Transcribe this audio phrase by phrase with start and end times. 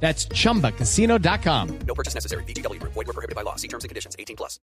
[0.00, 1.68] That's chumbacasino.com.
[1.86, 2.44] No purchase necessary.
[2.44, 2.78] BGW.
[2.82, 3.56] Void were prohibited by law.
[3.56, 4.14] See terms and conditions.
[4.18, 4.60] 18 plus.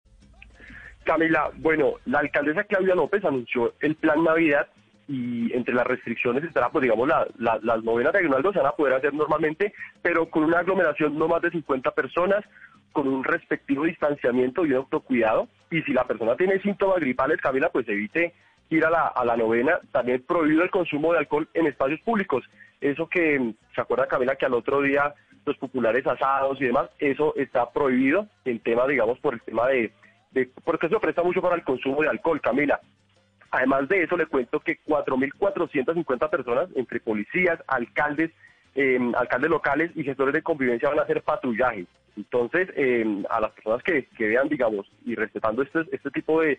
[1.04, 4.66] Camila, bueno, la alcaldesa Claudia López anunció el plan Navidad
[5.06, 8.66] y entre las restricciones estará, pues digamos, la, la- las novenas de Aguinaldo se van
[8.68, 9.72] a poder hacer normalmente,
[10.02, 12.44] pero con una aglomeración no más de 50 personas,
[12.92, 15.48] con un respectivo distanciamiento y un autocuidado.
[15.70, 18.34] Y si la persona tiene síntomas gripales, Camila, pues evite
[18.70, 19.78] ir a la, a la novena.
[19.92, 22.44] También prohibido el consumo de alcohol en espacios públicos.
[22.80, 25.14] Eso que, ¿se acuerda Camila que al otro día
[25.48, 29.90] los populares asados y demás, eso está prohibido en tema, digamos, por el tema de,
[30.30, 32.80] de porque se presta mucho para el consumo de alcohol, Camila.
[33.50, 38.30] Además de eso, le cuento que 4.450 personas, entre policías, alcaldes,
[38.74, 41.86] eh, alcaldes locales y gestores de convivencia van a hacer patrullaje.
[42.16, 46.58] Entonces, eh, a las personas que, que vean, digamos, y respetando este, este tipo de,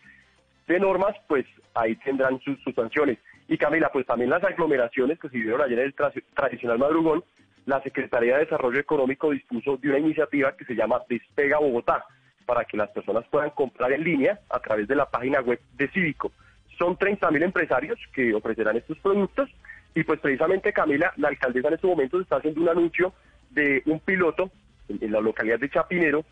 [0.69, 3.17] de normas, pues ahí tendrán sus, sanciones.
[3.47, 7.23] Y Camila, pues también las aglomeraciones que se vieron ayer en el tra- tradicional madrugón,
[7.65, 12.05] la Secretaría de Desarrollo Económico dispuso de una iniciativa que se llama Despega Bogotá,
[12.45, 15.87] para que las personas puedan comprar en línea a través de la página web de
[15.89, 16.31] Cívico.
[16.77, 19.49] Son 30.000 empresarios que ofrecerán estos productos
[19.93, 23.13] y pues precisamente Camila, la alcaldesa en estos momentos está haciendo un anuncio
[23.51, 24.49] de un piloto
[24.87, 26.23] en, en la localidad de Chapinero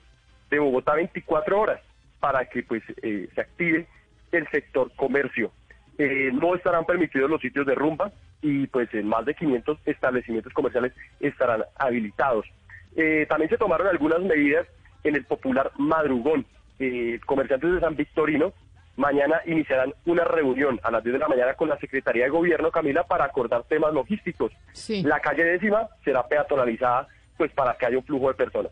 [0.50, 1.82] de Bogotá 24 horas
[2.20, 3.88] para que pues eh, se active
[4.38, 5.52] el sector comercio.
[5.98, 10.54] Eh, no estarán permitidos los sitios de rumba y pues en más de 500 establecimientos
[10.54, 12.46] comerciales estarán habilitados.
[12.96, 14.68] Eh, también se tomaron algunas medidas
[15.04, 16.46] en el popular madrugón.
[16.80, 18.54] Eh, comerciantes de San Victorino
[18.98, 22.72] mañana iniciarán una reunión a las 10 de la mañana con la Secretaría de Gobierno,
[22.72, 24.52] Camila, para acordar temas logísticos.
[24.74, 25.04] Sí.
[25.04, 27.08] La calle décima será peatonalizada
[27.38, 28.72] pues para que haya un flujo de personas.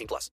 [0.01, 0.29] 18 plus.